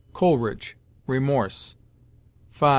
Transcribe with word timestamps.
Coleridge, 0.13 0.73
Remorse, 1.05 1.75
V.i. 2.49 2.69